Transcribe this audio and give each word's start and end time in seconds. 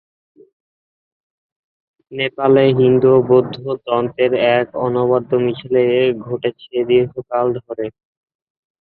নেপালে 2.11 2.63
হিন্দু 2.79 3.07
ও 3.15 3.25
বৌদ্ধ 3.29 3.55
তন্ত্রের 3.85 4.33
এক 4.55 4.67
অনবদ্য 4.85 5.31
মিশেল 5.45 5.75
ঘটেছে 6.25 6.75
দীর্ঘকাল 6.89 7.45
ধরে। 7.59 7.85